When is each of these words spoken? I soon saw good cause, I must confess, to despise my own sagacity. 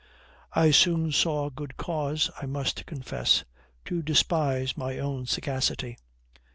I 0.53 0.71
soon 0.71 1.11
saw 1.11 1.51
good 1.51 1.77
cause, 1.77 2.31
I 2.41 2.47
must 2.47 2.87
confess, 2.87 3.43
to 3.85 4.01
despise 4.01 4.75
my 4.75 4.97
own 4.97 5.27
sagacity. 5.27 5.99